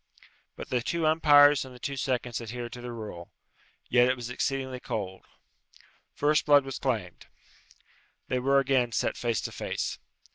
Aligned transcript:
But 0.55 0.69
the 0.71 0.81
two 0.81 1.05
umpires 1.05 1.63
and 1.63 1.75
the 1.75 1.79
two 1.79 1.95
seconds 1.95 2.41
adhered 2.41 2.73
to 2.73 2.81
the 2.81 2.91
rule. 2.91 3.29
Yet 3.87 4.07
it 4.09 4.15
was 4.15 4.31
exceedingly 4.31 4.79
cold. 4.79 5.25
First 6.15 6.47
blood 6.47 6.65
was 6.65 6.79
claimed. 6.79 7.27
They 8.27 8.39
were 8.39 8.57
again 8.57 8.93
set 8.93 9.15
face 9.15 9.41
to 9.41 9.51
face. 9.51 9.99